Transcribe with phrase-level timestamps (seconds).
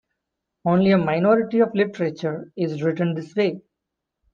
[0.65, 3.61] Only a minority of literature is written this way.